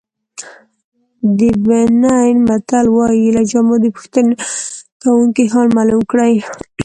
د 1.37 1.41
بنین 1.65 2.35
متل 2.47 2.85
وایي 2.95 3.27
له 3.35 3.41
جامو 3.49 3.75
د 3.81 3.85
پوښتنه 3.95 4.31
کوونکي 5.03 5.43
حال 5.53 5.67
معلوم 5.77 6.03
کړئ. 6.11 6.33